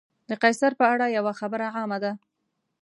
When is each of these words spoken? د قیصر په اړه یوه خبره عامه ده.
د 0.29 0.31
قیصر 0.43 0.71
په 0.81 0.85
اړه 0.93 1.05
یوه 1.17 1.33
خبره 1.39 1.65
عامه 1.75 1.97
ده. 2.03 2.11